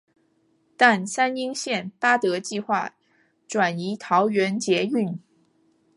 [0.75, 2.91] 但三莺线八德计画移
[3.47, 5.19] 转桃园捷运。